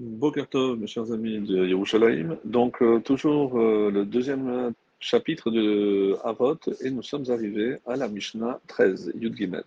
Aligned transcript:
Boker 0.00 0.48
Tov, 0.48 0.76
mes 0.76 0.88
chers 0.88 1.12
amis 1.12 1.38
de 1.38 1.66
Yerushalayim. 1.66 2.36
Donc, 2.44 2.82
euh, 2.82 2.98
toujours 2.98 3.60
euh, 3.60 3.92
le 3.92 4.04
deuxième 4.04 4.74
chapitre 4.98 5.52
de 5.52 6.16
Avot, 6.24 6.58
et 6.80 6.90
nous 6.90 7.02
sommes 7.02 7.30
arrivés 7.30 7.76
à 7.86 7.94
la 7.94 8.08
Mishnah 8.08 8.58
13, 8.66 9.12
Yud 9.20 9.36
Gimel. 9.36 9.62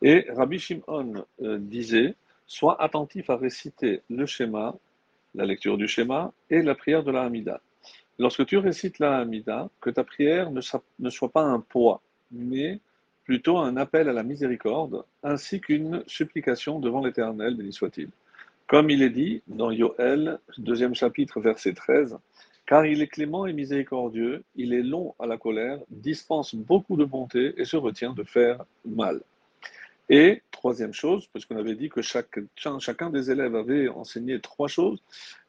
Et 0.00 0.24
Rabbi 0.30 0.58
Shimon 0.58 1.26
euh, 1.42 1.58
disait 1.58 2.14
Sois 2.46 2.82
attentif 2.82 3.28
à 3.28 3.36
réciter 3.36 4.00
le 4.08 4.24
schéma, 4.24 4.74
la 5.34 5.44
lecture 5.44 5.76
du 5.76 5.88
schéma 5.88 6.32
et 6.48 6.62
la 6.62 6.74
prière 6.74 7.04
de 7.04 7.10
la 7.10 7.24
Hamida. 7.24 7.60
Lorsque 8.18 8.46
tu 8.46 8.56
récites 8.56 8.98
la 8.98 9.18
Hamida, 9.18 9.68
que 9.82 9.90
ta 9.90 10.04
prière 10.04 10.50
ne, 10.50 10.62
ne 11.00 11.10
soit 11.10 11.28
pas 11.28 11.42
un 11.42 11.60
poids, 11.60 12.00
mais 12.32 12.80
plutôt 13.24 13.58
un 13.58 13.76
appel 13.76 14.08
à 14.08 14.14
la 14.14 14.22
miséricorde, 14.22 15.04
ainsi 15.22 15.60
qu'une 15.60 16.02
supplication 16.06 16.80
devant 16.80 17.04
l'Éternel, 17.04 17.56
béni 17.56 17.74
soit-il. 17.74 18.08
Comme 18.70 18.88
il 18.88 19.02
est 19.02 19.10
dit 19.10 19.42
dans 19.48 19.72
Yoël, 19.72 20.38
deuxième 20.56 20.94
chapitre, 20.94 21.40
verset 21.40 21.72
13, 21.74 22.16
Car 22.66 22.86
il 22.86 23.02
est 23.02 23.08
clément 23.08 23.44
et 23.46 23.52
miséricordieux, 23.52 24.44
il 24.54 24.72
est 24.72 24.84
long 24.84 25.16
à 25.18 25.26
la 25.26 25.38
colère, 25.38 25.80
dispense 25.90 26.54
beaucoup 26.54 26.96
de 26.96 27.04
bonté 27.04 27.52
et 27.60 27.64
se 27.64 27.76
retient 27.76 28.12
de 28.12 28.22
faire 28.22 28.64
mal. 28.84 29.22
Et 30.08 30.42
troisième 30.52 30.92
chose, 30.92 31.26
parce 31.32 31.46
qu'on 31.46 31.56
avait 31.56 31.74
dit 31.74 31.88
que 31.88 32.00
chacun 32.00 33.10
des 33.10 33.32
élèves 33.32 33.56
avait 33.56 33.88
enseigné 33.88 34.40
trois 34.40 34.68
choses, 34.68 35.02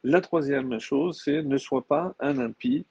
la 0.04 0.20
troisième 0.20 0.80
chose, 0.80 1.22
c'est 1.24 1.44
ne 1.44 1.60
sois 1.60 1.84
pas 1.84 2.16
un 2.20 2.40
impie 2.40 2.88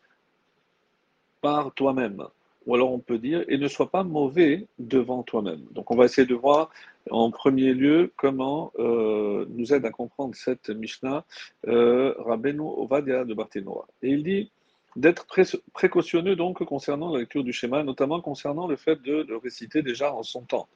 par 1.40 1.74
toi-même. 1.74 2.22
Ou 2.70 2.76
alors 2.76 2.92
on 2.92 3.00
peut 3.00 3.18
dire, 3.18 3.44
et 3.48 3.58
ne 3.58 3.66
sois 3.66 3.90
pas 3.90 4.04
mauvais 4.04 4.68
devant 4.78 5.24
toi-même. 5.24 5.64
Donc 5.72 5.90
on 5.90 5.96
va 5.96 6.04
essayer 6.04 6.24
de 6.24 6.36
voir 6.36 6.70
en 7.10 7.32
premier 7.32 7.74
lieu 7.74 8.12
comment 8.14 8.70
euh, 8.78 9.44
nous 9.48 9.74
aide 9.74 9.84
à 9.86 9.90
comprendre 9.90 10.36
cette 10.36 10.70
Mishnah 10.70 11.24
euh, 11.66 12.14
Ovadia 12.24 13.24
de 13.24 13.34
Barthénoa. 13.34 13.88
Et 14.02 14.10
il 14.10 14.22
dit 14.22 14.52
d'être 14.94 15.26
pré 15.26 15.42
précautionneux 15.72 16.36
donc 16.36 16.62
concernant 16.64 17.12
la 17.12 17.18
lecture 17.18 17.42
du 17.42 17.52
schéma, 17.52 17.82
notamment 17.82 18.20
concernant 18.20 18.68
le 18.68 18.76
fait 18.76 19.02
de 19.02 19.24
le 19.28 19.36
réciter 19.36 19.82
déjà 19.82 20.14
en 20.14 20.22
son 20.22 20.42
temps. 20.42 20.68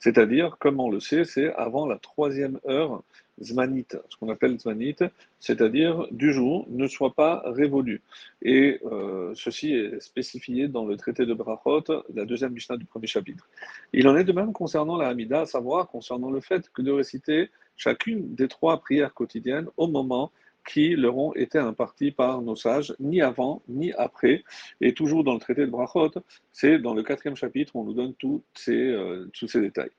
C'est-à-dire, 0.00 0.56
comme 0.58 0.80
on 0.80 0.90
le 0.90 0.98
sait, 0.98 1.24
c'est 1.24 1.54
avant 1.54 1.86
la 1.86 1.98
troisième 1.98 2.58
heure 2.68 3.04
Zmanit, 3.42 3.86
ce 4.08 4.16
qu'on 4.16 4.28
appelle 4.28 4.58
Zmanit, 4.58 4.96
c'est-à-dire 5.40 6.06
du 6.10 6.32
jour, 6.32 6.66
ne 6.70 6.86
soit 6.86 7.14
pas 7.14 7.42
révolu. 7.46 8.02
Et 8.42 8.80
euh, 8.86 9.32
ceci 9.34 9.72
est 9.72 10.00
spécifié 10.00 10.68
dans 10.68 10.84
le 10.84 10.96
traité 10.96 11.26
de 11.26 11.34
Brachot, 11.34 11.84
la 12.14 12.24
deuxième 12.24 12.52
Mishnah 12.52 12.76
du 12.76 12.84
premier 12.84 13.06
chapitre. 13.06 13.48
Il 13.92 14.08
en 14.08 14.16
est 14.16 14.24
de 14.24 14.32
même 14.32 14.52
concernant 14.52 14.96
la 14.96 15.08
Hamida, 15.08 15.42
à 15.42 15.46
savoir 15.46 15.88
concernant 15.88 16.30
le 16.30 16.40
fait 16.40 16.70
que 16.70 16.82
de 16.82 16.90
réciter 16.90 17.50
chacune 17.76 18.34
des 18.34 18.48
trois 18.48 18.80
prières 18.80 19.14
quotidiennes 19.14 19.68
au 19.76 19.86
moment 19.86 20.32
qui 20.66 20.96
leur 20.96 21.16
ont 21.16 21.32
été 21.34 21.58
imparties 21.58 22.10
par 22.10 22.42
nos 22.42 22.56
sages, 22.56 22.94
ni 22.98 23.22
avant, 23.22 23.62
ni 23.68 23.92
après. 23.92 24.42
Et 24.80 24.94
toujours 24.94 25.24
dans 25.24 25.34
le 25.34 25.38
traité 25.38 25.62
de 25.62 25.70
Brachot, 25.70 26.10
c'est 26.52 26.78
dans 26.78 26.92
le 26.92 27.02
quatrième 27.02 27.36
chapitre, 27.36 27.76
on 27.76 27.84
nous 27.84 27.94
donne 27.94 28.14
tous 28.14 28.42
ces, 28.54 28.72
euh, 28.72 29.30
tous 29.32 29.46
ces 29.46 29.60
détails. 29.60 29.90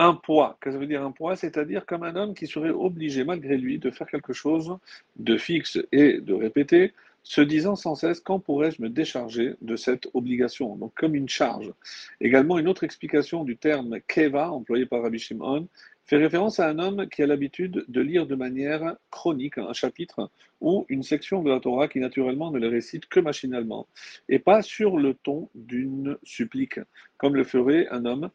Un 0.00 0.14
poids, 0.14 0.56
qu'est-ce 0.60 0.74
que 0.74 0.78
ça 0.78 0.78
veut 0.78 0.86
dire 0.86 1.02
un 1.02 1.10
poids 1.10 1.34
C'est-à-dire 1.34 1.84
comme 1.84 2.04
un 2.04 2.14
homme 2.14 2.34
qui 2.34 2.46
serait 2.46 2.70
obligé, 2.70 3.24
malgré 3.24 3.56
lui, 3.56 3.78
de 3.78 3.90
faire 3.90 4.06
quelque 4.06 4.32
chose 4.32 4.76
de 5.16 5.36
fixe 5.36 5.78
et 5.90 6.20
de 6.20 6.34
répéter, 6.34 6.92
se 7.24 7.40
disant 7.40 7.74
sans 7.74 7.96
cesse 7.96 8.20
quand 8.20 8.38
pourrais-je 8.38 8.80
me 8.80 8.88
décharger 8.88 9.54
de 9.60 9.74
cette 9.74 10.08
obligation, 10.14 10.76
donc 10.76 10.94
comme 10.94 11.16
une 11.16 11.28
charge. 11.28 11.72
Également, 12.20 12.58
une 12.58 12.68
autre 12.68 12.84
explication 12.84 13.42
du 13.42 13.56
terme 13.56 13.98
keva, 14.06 14.52
employé 14.52 14.86
par 14.86 15.02
Rabbi 15.02 15.18
Shimon, 15.18 15.68
fait 16.06 16.16
référence 16.16 16.60
à 16.60 16.68
un 16.68 16.78
homme 16.78 17.08
qui 17.08 17.24
a 17.24 17.26
l'habitude 17.26 17.84
de 17.88 18.00
lire 18.00 18.26
de 18.26 18.36
manière 18.36 18.96
chronique 19.10 19.58
un 19.58 19.72
chapitre 19.72 20.30
ou 20.60 20.86
une 20.88 21.02
section 21.02 21.42
de 21.42 21.50
la 21.50 21.58
Torah 21.58 21.88
qui 21.88 21.98
naturellement 21.98 22.52
ne 22.52 22.60
le 22.60 22.68
récite 22.68 23.06
que 23.06 23.18
machinalement, 23.20 23.88
et 24.28 24.38
pas 24.38 24.62
sur 24.62 24.96
le 24.96 25.14
ton 25.14 25.50
d'une 25.56 26.16
supplique, 26.22 26.80
comme 27.18 27.34
le 27.34 27.44
ferait 27.44 27.88
un 27.90 28.06
homme 28.06 28.30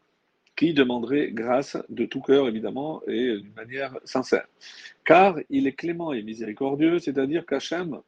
qui 0.56 0.74
demanderait 0.74 1.30
grâce 1.32 1.76
de 1.88 2.04
tout 2.04 2.20
cœur, 2.20 2.48
évidemment, 2.48 3.02
et 3.06 3.38
d'une 3.38 3.54
manière 3.54 3.96
sincère. 4.04 4.46
Car 5.04 5.36
il 5.50 5.66
est 5.66 5.72
clément 5.72 6.12
et 6.12 6.22
miséricordieux, 6.22 6.98
c'est-à-dire 6.98 7.44
qu'Hachem 7.46 8.00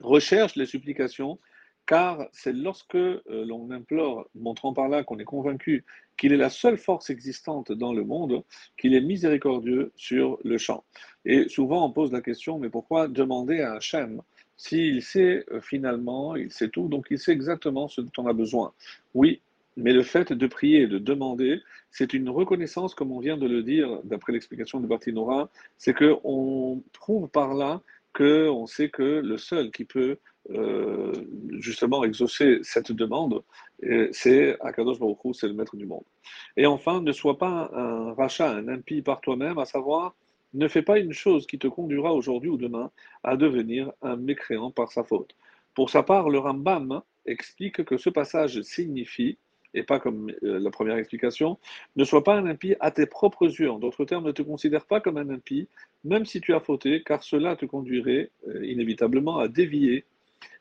recherche 0.00 0.56
les 0.56 0.66
supplications, 0.66 1.38
car 1.86 2.28
c'est 2.32 2.52
lorsque 2.52 2.94
euh, 2.94 3.20
l'on 3.26 3.70
implore, 3.70 4.28
montrant 4.34 4.72
par 4.72 4.88
là 4.88 5.02
qu'on 5.02 5.18
est 5.18 5.24
convaincu 5.24 5.84
qu'il 6.16 6.32
est 6.32 6.36
la 6.36 6.50
seule 6.50 6.78
force 6.78 7.10
existante 7.10 7.72
dans 7.72 7.92
le 7.92 8.04
monde, 8.04 8.44
qu'il 8.78 8.94
est 8.94 9.00
miséricordieux 9.00 9.92
sur 9.96 10.38
le 10.44 10.58
champ. 10.58 10.84
Et 11.24 11.48
souvent 11.48 11.86
on 11.86 11.92
pose 11.92 12.12
la 12.12 12.20
question, 12.20 12.58
mais 12.58 12.70
pourquoi 12.70 13.08
demander 13.08 13.60
à 13.60 13.74
Hachem 13.74 14.22
s'il 14.56 15.02
sait 15.02 15.44
euh, 15.50 15.60
finalement, 15.60 16.36
il 16.36 16.52
sait 16.52 16.68
tout, 16.68 16.88
donc 16.88 17.08
il 17.10 17.18
sait 17.18 17.32
exactement 17.32 17.88
ce 17.88 18.00
dont 18.00 18.12
on 18.18 18.26
a 18.26 18.32
besoin? 18.32 18.72
Oui, 19.14 19.40
mais 19.76 19.92
le 19.92 20.02
fait 20.02 20.32
de 20.32 20.46
prier 20.46 20.86
de 20.86 20.98
demander, 20.98 21.60
c'est 21.90 22.12
une 22.12 22.28
reconnaissance, 22.28 22.94
comme 22.94 23.12
on 23.12 23.20
vient 23.20 23.36
de 23.36 23.46
le 23.46 23.62
dire, 23.62 24.00
d'après 24.04 24.32
l'explication 24.32 24.80
de 24.80 24.86
Bartinora, 24.86 25.50
c'est 25.78 25.94
qu'on 25.94 26.82
prouve 26.92 27.28
par 27.28 27.54
là 27.54 27.80
qu'on 28.14 28.66
sait 28.66 28.90
que 28.90 29.02
le 29.02 29.38
seul 29.38 29.70
qui 29.70 29.84
peut 29.84 30.18
euh, 30.50 31.12
justement 31.58 32.04
exaucer 32.04 32.58
cette 32.62 32.92
demande, 32.92 33.42
euh, 33.84 34.08
c'est 34.12 34.60
Akadosh 34.60 34.98
Baruch 34.98 35.24
Hu, 35.24 35.34
c'est 35.34 35.48
le 35.48 35.54
maître 35.54 35.76
du 35.76 35.86
monde. 35.86 36.04
Et 36.56 36.66
enfin, 36.66 37.00
ne 37.00 37.12
sois 37.12 37.38
pas 37.38 37.70
un 37.72 38.12
rachat, 38.12 38.50
un 38.50 38.68
impie 38.68 39.02
par 39.02 39.20
toi-même, 39.20 39.58
à 39.58 39.64
savoir, 39.64 40.14
ne 40.54 40.68
fais 40.68 40.82
pas 40.82 40.98
une 40.98 41.12
chose 41.12 41.46
qui 41.46 41.58
te 41.58 41.68
conduira 41.68 42.12
aujourd'hui 42.12 42.50
ou 42.50 42.58
demain 42.58 42.90
à 43.22 43.36
devenir 43.36 43.92
un 44.02 44.16
mécréant 44.16 44.70
par 44.70 44.92
sa 44.92 45.04
faute. 45.04 45.34
Pour 45.74 45.88
sa 45.88 46.02
part, 46.02 46.28
le 46.28 46.38
Rambam 46.38 47.00
explique 47.24 47.84
que 47.84 47.96
ce 47.96 48.10
passage 48.10 48.60
signifie 48.62 49.38
et 49.74 49.82
pas 49.82 49.98
comme 49.98 50.30
euh, 50.42 50.58
la 50.58 50.70
première 50.70 50.96
explication, 50.96 51.58
ne 51.96 52.04
sois 52.04 52.24
pas 52.24 52.34
un 52.34 52.46
impie 52.46 52.74
à 52.80 52.90
tes 52.90 53.06
propres 53.06 53.46
yeux. 53.46 53.70
En 53.70 53.78
d'autres 53.78 54.04
termes, 54.04 54.26
ne 54.26 54.32
te 54.32 54.42
considère 54.42 54.86
pas 54.86 55.00
comme 55.00 55.16
un 55.16 55.30
impie, 55.30 55.68
même 56.04 56.24
si 56.24 56.40
tu 56.40 56.54
as 56.54 56.60
fauté, 56.60 57.02
car 57.04 57.22
cela 57.22 57.56
te 57.56 57.66
conduirait 57.66 58.30
euh, 58.48 58.64
inévitablement 58.66 59.38
à 59.38 59.48
dévier 59.48 60.04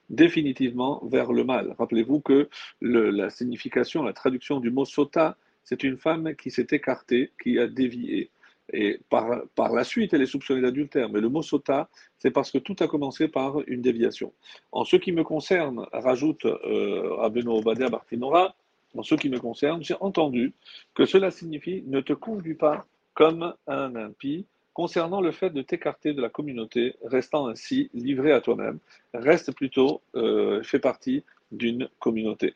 définitivement 0.10 1.02
vers 1.06 1.32
le 1.32 1.44
mal. 1.44 1.74
Rappelez-vous 1.80 2.20
que 2.20 2.50
la 2.82 3.30
signification, 3.30 4.04
la 4.04 4.12
traduction 4.12 4.60
du 4.60 4.70
mot 4.70 4.84
sota, 4.84 5.38
c'est 5.64 5.84
une 5.84 5.98
femme 5.98 6.36
qui 6.36 6.52
s'est 6.52 6.68
écartée, 6.72 7.32
qui 7.42 7.58
a 7.60 7.68
dévié. 7.68 8.30
Et 8.74 9.00
par, 9.10 9.44
par 9.56 9.74
la 9.74 9.84
suite, 9.84 10.14
elle 10.14 10.22
est 10.22 10.26
soupçonnée 10.26 10.62
d'adultère. 10.62 11.10
Mais 11.10 11.20
le 11.20 11.30
mot 11.30 11.42
sota, 11.42 11.90
c'est 12.20 12.32
parce 12.32 12.52
que 12.52 12.58
tout 12.58 12.76
a 12.80 12.88
commencé 12.88 13.28
par 13.28 13.60
une 13.68 13.82
déviation. 13.82 14.34
En 14.72 14.86
ce 14.86 14.96
qui 14.96 15.12
me 15.12 15.24
concerne, 15.24 15.86
rajoute 15.92 16.46
euh, 16.46 17.18
Abeno 17.22 17.62
Bartinora, 17.62 18.56
en 18.96 19.04
ce 19.04 19.16
qui 19.16 19.30
me 19.30 19.40
concerne, 19.40 19.84
j'ai 19.84 19.96
entendu 20.00 20.54
que 20.94 21.06
cela 21.06 21.32
signifie 21.32 21.84
ne 21.88 22.02
te 22.02 22.14
conduis 22.14 22.56
pas 22.56 22.86
comme 23.14 23.54
un 23.68 23.96
impie 23.96 24.46
concernant 24.74 25.22
le 25.22 25.32
fait 25.32 25.50
de 25.50 25.62
t'écarter 25.62 26.14
de 26.14 26.22
la 26.22 26.30
communauté, 26.30 26.96
restant 27.04 27.48
ainsi 27.48 27.90
livré 27.94 28.32
à 28.32 28.42
toi-même. 28.42 28.80
Reste 29.14 29.54
plutôt, 29.54 30.02
euh, 30.16 30.64
fais 30.64 30.80
partie 30.80 31.24
d'une 31.52 31.90
communauté. 32.00 32.54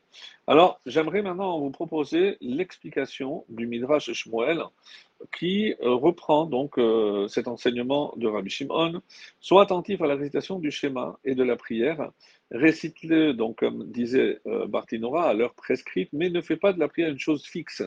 Alors, 0.48 0.80
j'aimerais 0.86 1.22
maintenant 1.22 1.60
vous 1.60 1.72
proposer 1.72 2.38
l'explication 2.42 3.46
du 3.50 3.68
Midrash 3.68 4.12
Shmuel 4.14 4.64
qui 5.38 5.74
euh, 5.82 5.94
reprend 5.96 6.46
donc 6.46 6.78
euh, 6.78 7.28
cet 7.28 7.48
enseignement 7.48 8.14
de 8.18 8.28
Rabbi 8.28 8.50
Shimon. 8.50 9.02
Sois 9.40 9.64
attentif 9.64 10.02
à 10.02 10.08
la 10.08 10.16
récitation 10.16 10.60
du 10.60 10.72
schéma 10.72 11.18
et 11.24 11.36
de 11.36 11.44
la 11.44 11.56
prière 11.56 12.12
récite-le, 12.52 13.34
donc 13.34 13.58
comme 13.58 13.92
disait 13.92 14.40
euh, 14.46 14.68
Bartinora, 14.68 15.30
à 15.30 15.34
l'heure 15.34 15.56
prescrite, 15.56 16.10
mais 16.14 16.30
ne 16.30 16.42
fais 16.42 16.58
pas 16.58 16.74
de 16.74 16.80
la 16.80 16.88
prière 16.88 17.10
une 17.10 17.20
chose 17.20 17.44
fixe, 17.44 17.84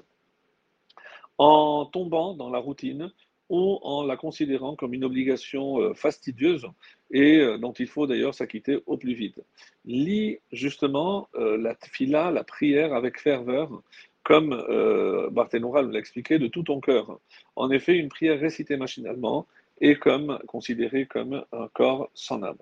en 1.39 1.87
tombant 1.87 2.35
dans 2.35 2.51
la 2.51 2.59
routine 2.59 3.13
ou 3.49 3.79
en 3.83 4.03
la 4.05 4.17
considérant 4.17 4.75
comme 4.75 4.93
une 4.95 5.05
obligation 5.05 5.95
fastidieuse 5.95 6.67
et 7.11 7.39
euh, 7.39 7.59
dont 7.59 7.73
il 7.73 7.87
faut 7.87 8.07
d'ailleurs 8.07 8.35
s'acquitter 8.35 8.81
au 8.87 8.97
plus 8.97 9.15
vite. 9.15 9.41
Lis 9.85 10.39
justement 10.53 11.29
euh, 11.35 11.57
la 11.57 11.75
tfila, 11.75 12.31
la 12.31 12.45
prière 12.45 12.95
avec 12.95 13.21
ferveur, 13.21 13.83
comme 14.23 14.53
euh, 14.53 15.31
Barthénoura 15.31 15.83
l'a 15.83 15.99
expliqué, 15.99 16.39
de 16.39 16.49
tout 16.49 16.63
ton 16.63 16.81
cœur. 16.81 17.19
En 17.57 17.71
effet, 17.71 17.97
une 17.97 18.09
prière 18.09 18.39
récitée 18.39 18.77
machinalement 18.77 19.47
est 19.81 19.97
comme 19.97 20.39
considérée 20.47 21.07
comme 21.07 21.45
un 21.53 21.69
corps 21.69 22.11
sans 22.15 22.43
âme. 22.43 22.59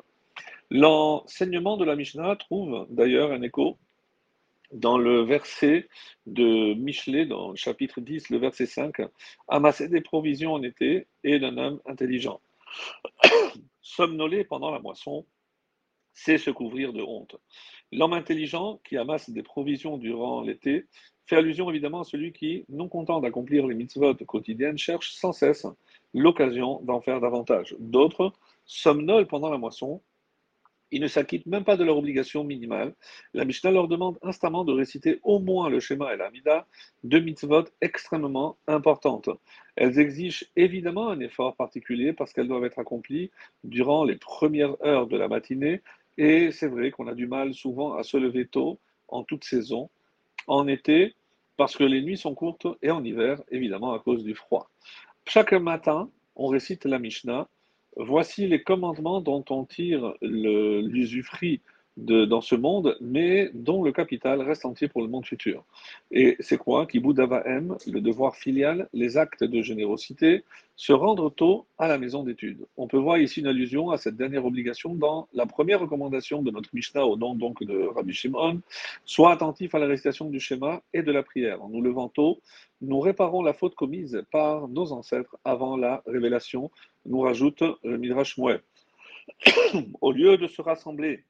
L'enseignement 0.70 1.76
de 1.76 1.84
la 1.84 1.96
Mishnah 1.96 2.36
trouve 2.36 2.86
d'ailleurs 2.90 3.32
un 3.32 3.42
écho 3.42 3.78
dans 4.72 4.98
le 4.98 5.22
verset 5.22 5.88
de 6.26 6.74
Michelet, 6.74 7.26
dans 7.26 7.50
le 7.50 7.56
chapitre 7.56 8.00
10, 8.00 8.30
le 8.30 8.38
verset 8.38 8.66
5, 8.66 8.96
Amasser 9.48 9.88
des 9.88 10.00
provisions 10.00 10.54
en 10.54 10.62
été 10.62 11.06
et 11.24 11.38
d'un 11.38 11.56
homme 11.56 11.80
intelligent. 11.86 12.40
Somnoler 13.82 14.44
pendant 14.44 14.70
la 14.70 14.78
moisson, 14.78 15.26
c'est 16.12 16.38
se 16.38 16.50
couvrir 16.50 16.92
de 16.92 17.02
honte. 17.02 17.36
L'homme 17.92 18.14
intelligent 18.14 18.80
qui 18.84 18.96
amasse 18.96 19.30
des 19.30 19.42
provisions 19.42 19.98
durant 19.98 20.40
l'été 20.40 20.86
fait 21.26 21.36
allusion 21.36 21.68
évidemment 21.70 22.00
à 22.00 22.04
celui 22.04 22.32
qui, 22.32 22.64
non 22.68 22.88
content 22.88 23.20
d'accomplir 23.20 23.66
les 23.66 23.74
mitzvot 23.74 24.14
quotidiennes, 24.14 24.78
cherche 24.78 25.12
sans 25.12 25.32
cesse 25.32 25.66
l'occasion 26.14 26.80
d'en 26.82 27.00
faire 27.00 27.20
davantage. 27.20 27.76
D'autres 27.78 28.32
somnolent 28.64 29.26
pendant 29.26 29.50
la 29.50 29.58
moisson 29.58 30.02
ils 30.90 31.00
ne 31.00 31.08
s'acquittent 31.08 31.46
même 31.46 31.64
pas 31.64 31.76
de 31.76 31.84
leur 31.84 31.98
obligation 31.98 32.44
minimale. 32.44 32.94
La 33.34 33.44
Mishnah 33.44 33.70
leur 33.70 33.88
demande 33.88 34.18
instamment 34.22 34.64
de 34.64 34.72
réciter 34.72 35.20
au 35.24 35.38
moins 35.38 35.68
le 35.68 35.80
schéma 35.80 36.12
et 36.14 36.16
l'amida, 36.16 36.66
deux 37.04 37.20
mitzvot 37.20 37.64
extrêmement 37.80 38.56
importantes. 38.66 39.28
Elles 39.76 39.98
exigent 39.98 40.46
évidemment 40.56 41.10
un 41.10 41.20
effort 41.20 41.56
particulier 41.56 42.12
parce 42.12 42.32
qu'elles 42.32 42.48
doivent 42.48 42.64
être 42.64 42.78
accomplies 42.78 43.30
durant 43.64 44.04
les 44.04 44.16
premières 44.16 44.76
heures 44.84 45.06
de 45.06 45.16
la 45.16 45.28
matinée. 45.28 45.82
Et 46.18 46.50
c'est 46.52 46.68
vrai 46.68 46.90
qu'on 46.90 47.08
a 47.08 47.14
du 47.14 47.26
mal 47.26 47.52
souvent 47.52 47.94
à 47.94 48.02
se 48.02 48.16
lever 48.16 48.46
tôt 48.46 48.78
en 49.08 49.22
toute 49.22 49.44
saison, 49.44 49.90
en 50.46 50.66
été, 50.66 51.14
parce 51.56 51.76
que 51.76 51.84
les 51.84 52.02
nuits 52.02 52.16
sont 52.16 52.34
courtes, 52.34 52.66
et 52.82 52.90
en 52.90 53.04
hiver, 53.04 53.40
évidemment, 53.50 53.92
à 53.92 53.98
cause 53.98 54.24
du 54.24 54.34
froid. 54.34 54.70
Chaque 55.26 55.52
matin, 55.52 56.10
on 56.36 56.48
récite 56.48 56.84
la 56.84 56.98
Mishnah 56.98 57.48
Voici 57.96 58.46
les 58.46 58.62
commandements 58.62 59.22
dont 59.22 59.44
on 59.48 59.64
tire 59.64 60.14
l'usufruit 60.20 61.62
dans 61.96 62.40
ce 62.42 62.54
monde, 62.54 62.96
mais 63.00 63.50
dont 63.54 63.82
le 63.82 63.90
capital 63.90 64.42
reste 64.42 64.66
entier 64.66 64.88
pour 64.88 65.02
le 65.02 65.08
monde 65.08 65.24
futur. 65.24 65.64
Et 66.10 66.36
c'est 66.40 66.58
quoi 66.58 66.86
Kiboudavaem, 66.86 67.76
le 67.86 68.00
devoir 68.00 68.36
filial, 68.36 68.88
les 68.92 69.16
actes 69.16 69.44
de 69.44 69.62
générosité, 69.62 70.44
se 70.76 70.92
rendre 70.92 71.30
tôt 71.30 71.66
à 71.78 71.88
la 71.88 71.96
maison 71.96 72.22
d'études. 72.22 72.66
On 72.76 72.86
peut 72.86 72.98
voir 72.98 73.16
ici 73.16 73.40
une 73.40 73.46
allusion 73.46 73.90
à 73.90 73.96
cette 73.96 74.16
dernière 74.16 74.44
obligation 74.44 74.94
dans 74.94 75.26
la 75.32 75.46
première 75.46 75.80
recommandation 75.80 76.42
de 76.42 76.50
notre 76.50 76.68
Mishnah 76.74 77.06
au 77.06 77.16
nom 77.16 77.34
donc 77.34 77.64
de 77.64 77.86
Rabbi 77.94 78.12
Shimon. 78.12 78.60
Sois 79.06 79.32
attentif 79.32 79.74
à 79.74 79.78
la 79.78 79.86
récitation 79.86 80.28
du 80.28 80.38
schéma 80.38 80.82
et 80.92 81.02
de 81.02 81.10
la 81.10 81.22
prière. 81.22 81.62
En 81.62 81.70
nous 81.70 81.80
levant 81.80 82.08
tôt, 82.08 82.40
nous 82.82 83.00
réparons 83.00 83.42
la 83.42 83.54
faute 83.54 83.74
commise 83.74 84.22
par 84.30 84.68
nos 84.68 84.92
ancêtres 84.92 85.36
avant 85.44 85.78
la 85.78 86.02
révélation, 86.06 86.70
nous 87.06 87.20
rajoute 87.20 87.62
le 87.82 87.96
Midrash 87.96 88.36
Moué. 88.36 88.58
Au 90.02 90.12
lieu 90.12 90.36
de 90.36 90.46
se 90.46 90.60
rassembler 90.60 91.24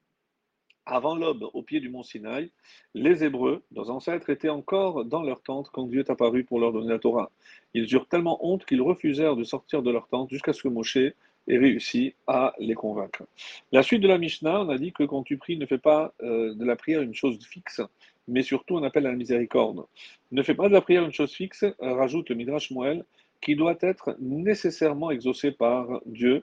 avant 0.87 1.17
l'aube, 1.17 1.49
au 1.53 1.63
pied 1.63 1.81
du 1.81 1.89
mont 1.89 2.03
Sinaï, 2.03 2.51
les 2.95 3.25
Hébreux, 3.25 3.63
nos 3.73 3.91
ancêtres, 3.91 4.31
étaient 4.31 4.49
encore 4.49 5.05
dans 5.05 5.23
leur 5.23 5.43
tente 5.43 5.69
quand 5.71 5.87
Dieu 5.87 6.01
est 6.01 6.11
apparu 6.11 6.45
pour 6.45 6.61
leur 6.61 6.73
donner 6.73 6.89
la 6.89 6.99
Torah. 6.99 7.31
Ils 7.75 7.93
eurent 7.93 8.09
tellement 8.09 8.39
honte 8.47 8.65
qu'ils 8.65 8.83
refusèrent 8.83 9.37
de 9.37 9.45
sortir 9.45 9.83
de 9.83 9.91
leur 9.91 10.09
tente 10.09 10.31
jusqu'à 10.31 10.53
ce 10.53 10.63
que 10.63 10.69
Moshe 10.69 10.97
ait 10.97 11.15
réussi 11.49 12.15
à 12.27 12.55
les 12.59 12.75
convaincre. 12.75 13.25
La 13.73 13.83
suite 13.83 14.01
de 14.01 14.09
la 14.09 14.19
Mishnah, 14.19 14.63
on 14.63 14.69
a 14.69 14.79
dit 14.79 14.93
que 14.93 15.03
quand 15.03 15.23
tu 15.23 15.37
pries, 15.37 15.57
ne 15.57 15.67
fais 15.67 15.79
pas 15.79 16.15
euh, 16.23 16.55
de 16.55 16.65
la 16.65 16.77
prière 16.77 17.03
une 17.03 17.15
chose 17.15 17.39
fixe, 17.45 17.81
mais 18.29 18.43
surtout 18.43 18.77
un 18.79 18.83
appel 18.83 19.07
à 19.07 19.11
la 19.11 19.17
miséricorde. 19.17 19.85
Ne 20.33 20.43
fais 20.43 20.55
pas 20.55 20.69
de 20.69 20.73
la 20.73 20.81
prière 20.81 21.05
une 21.05 21.13
chose 21.13 21.33
fixe, 21.33 21.65
rajoute 21.79 22.31
le 22.31 22.37
Midrash 22.37 22.71
Moël, 22.71 23.05
qui 23.41 23.55
doit 23.55 23.77
être 23.81 24.17
nécessairement 24.19 25.11
exaucée 25.11 25.53
par 25.53 26.01
Dieu. 26.07 26.43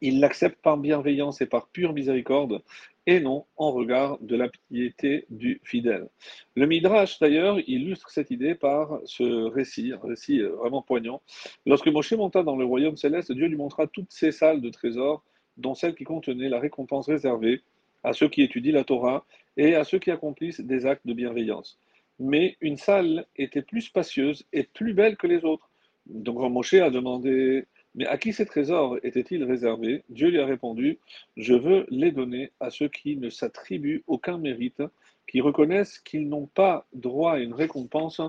Il 0.00 0.20
l'accepte 0.20 0.62
par 0.62 0.78
bienveillance 0.78 1.42
et 1.42 1.46
par 1.46 1.68
pure 1.68 1.92
miséricorde, 1.92 2.62
et 3.10 3.18
non 3.18 3.44
en 3.56 3.72
regard 3.72 4.18
de 4.20 4.36
la 4.36 4.48
piété 4.48 5.26
du 5.30 5.60
fidèle. 5.64 6.06
Le 6.54 6.64
Midrash, 6.66 7.18
d'ailleurs, 7.18 7.58
illustre 7.66 8.08
cette 8.08 8.30
idée 8.30 8.54
par 8.54 9.00
ce 9.04 9.24
récit, 9.48 9.92
un 9.92 10.06
récit 10.06 10.40
vraiment 10.42 10.80
poignant. 10.80 11.20
Lorsque 11.66 11.88
Moshe 11.88 12.12
monta 12.12 12.44
dans 12.44 12.54
le 12.54 12.64
royaume 12.64 12.96
céleste, 12.96 13.32
Dieu 13.32 13.48
lui 13.48 13.56
montra 13.56 13.88
toutes 13.88 14.12
ces 14.12 14.30
salles 14.30 14.60
de 14.60 14.70
trésors, 14.70 15.24
dont 15.56 15.74
celle 15.74 15.96
qui 15.96 16.04
contenait 16.04 16.48
la 16.48 16.60
récompense 16.60 17.08
réservée 17.08 17.62
à 18.04 18.12
ceux 18.12 18.28
qui 18.28 18.42
étudient 18.42 18.74
la 18.74 18.84
Torah 18.84 19.26
et 19.56 19.74
à 19.74 19.82
ceux 19.82 19.98
qui 19.98 20.12
accomplissent 20.12 20.60
des 20.60 20.86
actes 20.86 21.04
de 21.04 21.12
bienveillance. 21.12 21.80
Mais 22.20 22.56
une 22.60 22.76
salle 22.76 23.26
était 23.34 23.62
plus 23.62 23.80
spacieuse 23.80 24.46
et 24.52 24.62
plus 24.62 24.94
belle 24.94 25.16
que 25.16 25.26
les 25.26 25.44
autres. 25.44 25.68
Donc 26.06 26.38
Moshe 26.38 26.74
a 26.74 26.90
demandé 26.90 27.66
mais 27.94 28.06
à 28.06 28.18
qui 28.18 28.32
ces 28.32 28.46
trésors 28.46 28.96
étaient-ils 29.02 29.44
réservés? 29.44 30.04
Dieu 30.08 30.28
lui 30.28 30.40
a 30.40 30.46
répondu, 30.46 30.98
je 31.36 31.54
veux 31.54 31.86
les 31.90 32.12
donner 32.12 32.52
à 32.60 32.70
ceux 32.70 32.88
qui 32.88 33.16
ne 33.16 33.30
s'attribuent 33.30 34.04
aucun 34.06 34.38
mérite, 34.38 34.82
qui 35.26 35.40
reconnaissent 35.40 35.98
qu'ils 35.98 36.28
n'ont 36.28 36.46
pas 36.46 36.86
droit 36.92 37.34
à 37.34 37.38
une 37.38 37.54
récompense 37.54 38.20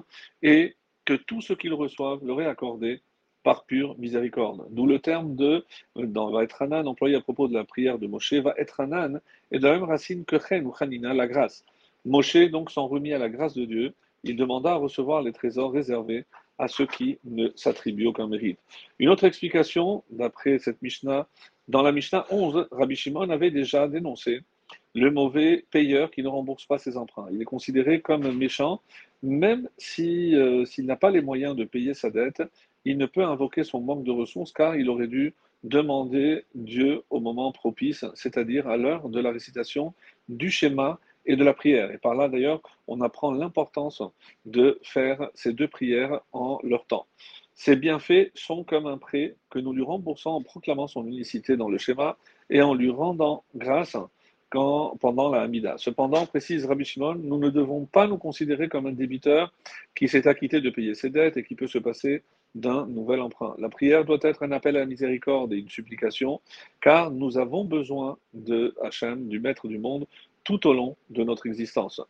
et 0.41 0.75
que 1.05 1.13
tout 1.13 1.41
ce 1.41 1.53
qu'ils 1.53 1.73
reçoivent 1.73 2.25
leur 2.25 2.41
est 2.41 2.45
accordé 2.45 3.01
par 3.43 3.65
pure 3.65 3.97
miséricorde. 3.97 4.67
D'où 4.69 4.85
le 4.85 4.99
terme 4.99 5.35
de, 5.35 5.65
dans 5.95 6.29
va 6.29 6.43
être 6.43 6.61
employé 6.61 7.15
à 7.15 7.21
propos 7.21 7.47
de 7.47 7.53
la 7.53 7.63
prière 7.63 7.97
de 7.97 8.05
Moshe, 8.05 8.33
va 8.33 8.53
être 8.57 8.79
Anan, 8.79 9.19
et 9.51 9.57
de 9.57 9.63
la 9.65 9.73
même 9.73 9.83
racine 9.83 10.25
que 10.25 10.37
Chen 10.39 10.65
ou 10.65 10.73
Hanina, 10.79 11.13
la 11.13 11.27
grâce. 11.27 11.65
Moshe 12.05 12.37
donc 12.51 12.71
s'en 12.71 12.87
remit 12.87 13.13
à 13.13 13.17
la 13.17 13.29
grâce 13.29 13.55
de 13.55 13.65
Dieu, 13.65 13.93
il 14.23 14.35
demanda 14.35 14.73
à 14.73 14.75
recevoir 14.75 15.23
les 15.23 15.33
trésors 15.33 15.71
réservés 15.71 16.25
à 16.61 16.67
ceux 16.67 16.85
qui 16.85 17.17
ne 17.23 17.49
s'attribuent 17.55 18.05
aucun 18.05 18.27
mérite. 18.27 18.59
Une 18.99 19.09
autre 19.09 19.23
explication, 19.23 20.03
d'après 20.11 20.59
cette 20.59 20.79
Mishnah, 20.83 21.27
dans 21.67 21.81
la 21.81 21.91
Mishnah 21.91 22.27
11, 22.29 22.67
Rabbi 22.71 22.95
Shimon 22.95 23.31
avait 23.31 23.49
déjà 23.49 23.87
dénoncé 23.87 24.41
le 24.93 25.09
mauvais 25.09 25.65
payeur 25.71 26.11
qui 26.11 26.21
ne 26.21 26.27
rembourse 26.27 26.65
pas 26.65 26.77
ses 26.77 26.97
emprunts. 26.97 27.27
Il 27.31 27.41
est 27.41 27.45
considéré 27.45 28.01
comme 28.01 28.31
méchant, 28.37 28.79
même 29.23 29.69
euh, 29.99 30.65
s'il 30.65 30.85
n'a 30.85 30.95
pas 30.95 31.09
les 31.09 31.21
moyens 31.21 31.55
de 31.55 31.63
payer 31.63 31.95
sa 31.95 32.11
dette, 32.11 32.43
il 32.85 32.99
ne 32.99 33.07
peut 33.07 33.23
invoquer 33.23 33.63
son 33.63 33.81
manque 33.81 34.03
de 34.03 34.11
ressources 34.11 34.53
car 34.53 34.75
il 34.75 34.87
aurait 34.87 35.07
dû 35.07 35.33
demander 35.63 36.45
Dieu 36.53 37.01
au 37.09 37.19
moment 37.19 37.51
propice, 37.51 38.05
c'est-à-dire 38.13 38.67
à, 38.67 38.73
à 38.73 38.77
l'heure 38.77 39.09
de 39.09 39.19
la 39.19 39.31
récitation 39.31 39.95
du 40.29 40.51
schéma 40.51 40.99
et 41.25 41.35
de 41.35 41.43
la 41.43 41.53
prière. 41.53 41.91
Et 41.91 41.97
par 41.97 42.15
là, 42.15 42.29
d'ailleurs, 42.29 42.61
on 42.87 43.01
apprend 43.01 43.31
l'importance 43.31 44.01
de 44.45 44.79
faire 44.83 45.29
ces 45.33 45.53
deux 45.53 45.67
prières 45.67 46.21
en 46.31 46.59
leur 46.63 46.85
temps. 46.85 47.07
Ces 47.53 47.75
bienfaits 47.75 48.31
sont 48.33 48.63
comme 48.63 48.87
un 48.87 48.97
prêt 48.97 49.35
que 49.49 49.59
nous 49.59 49.73
lui 49.73 49.83
remboursons 49.83 50.31
en 50.31 50.41
proclamant 50.41 50.87
son 50.87 51.05
unicité 51.05 51.57
dans 51.57 51.69
le 51.69 51.77
schéma 51.77 52.17
et 52.49 52.61
en 52.61 52.73
lui 52.73 52.89
rendant 52.89 53.43
grâce 53.55 53.95
quand, 54.49 54.97
pendant 54.99 55.29
la 55.29 55.41
Hamida. 55.41 55.75
Cependant, 55.77 56.25
précise 56.25 56.65
Rabbi 56.65 56.85
Shimon, 56.85 57.15
nous 57.15 57.37
ne 57.37 57.49
devons 57.49 57.85
pas 57.85 58.07
nous 58.07 58.17
considérer 58.17 58.67
comme 58.67 58.85
un 58.85 58.91
débiteur 58.91 59.53
qui 59.95 60.07
s'est 60.07 60.27
acquitté 60.27 60.59
de 60.59 60.69
payer 60.69 60.93
ses 60.93 61.09
dettes 61.09 61.37
et 61.37 61.43
qui 61.43 61.55
peut 61.55 61.67
se 61.67 61.77
passer 61.77 62.23
d'un 62.53 62.85
nouvel 62.87 63.21
emprunt. 63.21 63.55
La 63.59 63.69
prière 63.69 64.03
doit 64.03 64.19
être 64.21 64.43
un 64.43 64.51
appel 64.51 64.75
à 64.75 64.81
la 64.81 64.85
miséricorde 64.85 65.53
et 65.53 65.57
une 65.57 65.69
supplication, 65.69 66.41
car 66.81 67.11
nous 67.11 67.37
avons 67.37 67.63
besoin 67.63 68.17
de 68.33 68.75
Hachem, 68.83 69.29
du 69.29 69.39
Maître 69.39 69.67
du 69.69 69.77
monde, 69.77 70.05
tout 70.43 70.67
au 70.67 70.73
long 70.73 70.97
de 71.09 71.23
notre 71.23 71.47
existence. 71.47 72.01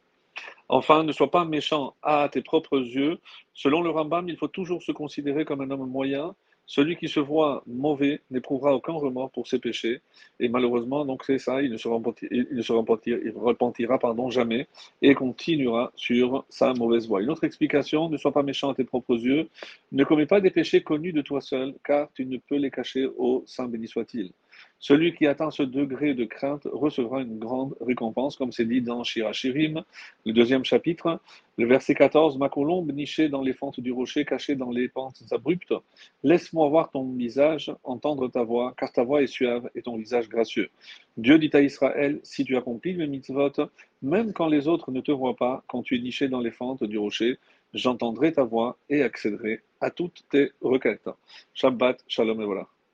Enfin, 0.70 1.04
ne 1.04 1.12
sois 1.12 1.32
pas 1.32 1.46
méchant 1.46 1.96
à 2.02 2.30
tes 2.32 2.42
propres 2.42 2.80
yeux. 2.80 3.20
Selon 3.54 3.82
le 3.82 3.90
Rambam, 3.90 4.30
il 4.30 4.38
faut 4.38 4.48
toujours 4.48 4.82
se 4.82 4.92
considérer 4.92 5.46
comme 5.46 5.62
un 5.62 5.70
homme 5.70 5.90
moyen. 5.90 6.34
Celui 6.66 6.96
qui 6.96 7.10
se 7.10 7.20
voit 7.20 7.64
mauvais 7.68 8.22
n'éprouvera 8.30 8.74
aucun 8.74 8.94
remords 8.94 9.32
pour 9.32 9.46
ses 9.46 9.60
péchés. 9.60 10.00
Et 10.40 10.48
malheureusement, 10.48 11.04
donc 11.04 11.26
c'est 11.26 11.38
ça, 11.38 11.62
il 11.62 11.70
ne 11.70 11.76
se 11.76 11.90
repentira, 11.90 12.30
il 12.32 12.56
ne 12.56 12.62
se 12.62 12.72
repentira, 12.72 13.20
il 13.22 13.34
repentira 13.36 14.00
pardon, 14.00 14.30
jamais 14.30 14.68
et 15.02 15.14
continuera 15.14 15.92
sur 15.98 16.46
sa 16.48 16.74
mauvaise 16.74 17.10
voie. 17.10 17.22
Une 17.22 17.30
autre 17.30 17.44
explication, 17.44 18.08
ne 18.08 18.16
sois 18.16 18.32
pas 18.32 18.44
méchant 18.44 18.70
à 18.70 18.76
tes 18.76 18.86
propres 18.86 19.16
yeux. 19.18 19.50
Ne 19.92 20.06
commets 20.06 20.28
pas 20.28 20.40
des 20.40 20.52
péchés 20.52 20.82
connus 20.82 21.12
de 21.12 21.22
toi 21.22 21.42
seul, 21.42 21.76
car 21.84 22.10
tu 22.14 22.26
ne 22.26 22.38
peux 22.38 22.56
les 22.56 22.72
cacher 22.72 23.06
au 23.18 23.44
Saint 23.46 23.68
béni 23.68 23.90
soit-il. 23.90 24.32
Celui 24.80 25.14
qui 25.14 25.28
atteint 25.28 25.52
ce 25.52 25.62
degré 25.62 26.16
de 26.16 26.26
crainte 26.26 26.68
recevra 26.72 27.22
une 27.22 27.38
grande 27.38 27.76
récompense, 27.82 28.36
comme 28.36 28.52
c'est 28.52 28.66
dit 28.66 28.82
dans 28.82 29.04
Shirachirim, 29.04 29.84
le 30.26 30.34
deuxième 30.34 30.66
chapitre, 30.66 31.20
le 31.58 31.68
verset 31.68 31.94
14, 31.94 32.40
Ma 32.40 32.50
colombe 32.50 32.92
nichée 32.92 33.30
dans 33.30 33.44
les 33.44 33.54
fentes 33.54 33.80
du 33.80 33.92
rocher, 33.92 34.26
cachée 34.26 34.56
dans 34.56 34.72
les 34.72 34.88
pentes 34.88 35.22
abruptes, 35.30 35.76
laisse-moi 36.24 36.68
voir 36.70 36.90
ton 36.90 37.14
visage, 37.14 37.72
entendre 37.84 38.28
ta 38.28 38.42
voix, 38.44 38.74
car 38.76 38.92
ta 38.92 39.04
voix 39.04 39.22
est 39.22 39.28
suave 39.28 39.70
et 39.76 39.84
ton 39.84 39.98
visage 39.98 40.30
gracieux. 40.30 40.70
Dieu 41.16 41.38
dit 41.38 41.52
à 41.54 41.62
Israël, 41.62 42.20
si 42.24 42.44
tu 42.44 42.58
accomplis 42.58 42.94
le 42.94 43.06
mitzvot, 43.06 43.52
même 44.02 44.34
quand 44.34 44.48
les 44.48 44.68
autres 44.68 44.92
ne 44.92 45.02
te 45.02 45.12
voient 45.12 45.36
pas, 45.36 45.64
quand 45.68 45.84
tu 45.84 45.96
es 45.96 46.00
niché 46.00 46.28
dans 46.28 46.40
les 46.40 46.52
fentes 46.52 46.84
du 46.84 46.98
rocher, 46.98 47.38
j'entendrai 47.74 48.34
ta 48.34 48.44
voix 48.44 48.78
et 48.90 49.04
accéderai 49.04 49.62
à 49.80 49.92
toutes 49.92 50.24
tes 50.30 50.52
requêtes. 50.62 51.10
Shabbat, 51.54 52.04
shalom 52.08 52.42
et 52.42 52.46
voilà. 52.46 52.68